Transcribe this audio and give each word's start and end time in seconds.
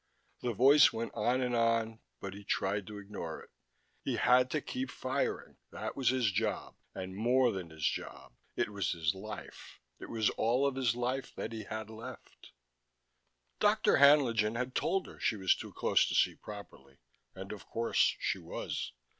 The 0.41 0.53
voice 0.53 0.91
went 0.91 1.11
on 1.13 1.41
and 1.41 1.55
on, 1.55 1.99
but 2.19 2.33
he 2.33 2.43
tried 2.43 2.87
to 2.87 2.97
ignore 2.97 3.39
it. 3.43 3.51
He 4.03 4.15
had 4.15 4.49
to 4.49 4.59
keep 4.59 4.89
firing: 4.89 5.57
that 5.71 5.95
was 5.95 6.09
his 6.09 6.31
job, 6.31 6.75
and 6.95 7.15
more 7.15 7.51
than 7.51 7.69
his 7.69 7.85
job. 7.85 8.33
It 8.55 8.69
was 8.69 8.93
his 8.93 9.13
life. 9.13 9.79
It 9.99 10.09
was 10.09 10.31
all 10.31 10.65
of 10.65 10.73
his 10.73 10.95
life 10.95 11.35
that 11.35 11.51
he 11.53 11.65
had 11.65 11.91
left. 11.91 12.49
Dr. 13.59 13.97
Haenlingen 13.97 14.55
had 14.55 14.73
told 14.73 15.05
her 15.05 15.19
she 15.19 15.35
was 15.37 15.53
too 15.53 15.71
close 15.71 16.07
to 16.07 16.15
see 16.15 16.33
properly, 16.33 16.97
and, 17.35 17.51
of 17.51 17.67
course, 17.67 18.15
she 18.19 18.39
was. 18.39 18.93